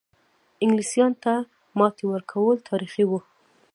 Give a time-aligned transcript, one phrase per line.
[0.63, 1.33] انګلیستان ته
[1.77, 3.19] ماتې ورکول تاریخي وه.